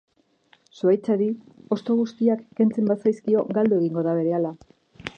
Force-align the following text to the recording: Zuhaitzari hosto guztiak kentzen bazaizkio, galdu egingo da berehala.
Zuhaitzari 0.79 1.27
hosto 1.75 1.97
guztiak 2.01 2.43
kentzen 2.61 2.91
bazaizkio, 2.95 3.47
galdu 3.59 3.81
egingo 3.83 4.09
da 4.11 4.21
berehala. 4.23 4.59